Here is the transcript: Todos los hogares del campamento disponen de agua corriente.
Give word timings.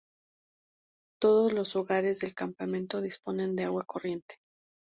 Todos 1.21 1.53
los 1.53 1.75
hogares 1.75 2.21
del 2.21 2.33
campamento 2.33 3.01
disponen 3.01 3.55
de 3.55 3.65
agua 3.65 3.83
corriente. 3.83 4.37